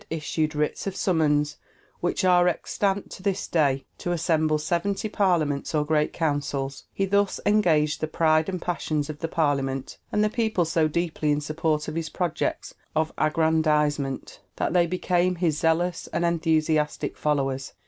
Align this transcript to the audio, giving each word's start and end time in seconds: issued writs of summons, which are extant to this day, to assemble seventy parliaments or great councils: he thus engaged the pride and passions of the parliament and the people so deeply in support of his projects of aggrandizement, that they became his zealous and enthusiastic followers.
issued 0.09 0.55
writs 0.55 0.87
of 0.87 0.95
summons, 0.95 1.57
which 1.99 2.25
are 2.25 2.47
extant 2.47 3.11
to 3.11 3.21
this 3.21 3.45
day, 3.47 3.85
to 3.99 4.11
assemble 4.11 4.57
seventy 4.57 5.07
parliaments 5.07 5.75
or 5.75 5.85
great 5.85 6.11
councils: 6.11 6.85
he 6.91 7.05
thus 7.05 7.39
engaged 7.45 8.01
the 8.01 8.07
pride 8.07 8.49
and 8.49 8.63
passions 8.63 9.11
of 9.11 9.19
the 9.19 9.27
parliament 9.27 9.99
and 10.11 10.23
the 10.23 10.27
people 10.27 10.65
so 10.65 10.87
deeply 10.87 11.29
in 11.31 11.39
support 11.39 11.87
of 11.87 11.93
his 11.93 12.09
projects 12.09 12.73
of 12.95 13.13
aggrandizement, 13.19 14.39
that 14.55 14.73
they 14.73 14.87
became 14.87 15.35
his 15.35 15.59
zealous 15.59 16.07
and 16.11 16.25
enthusiastic 16.25 17.15
followers. 17.15 17.73